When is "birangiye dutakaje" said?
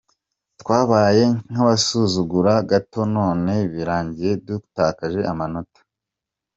3.73-5.19